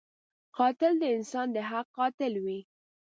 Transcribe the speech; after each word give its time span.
قاتل 0.57 0.93
د 0.99 1.03
انسان 1.17 1.47
د 1.55 1.57
حق 1.69 1.87
قاتل 1.97 2.33
وي 2.45 2.59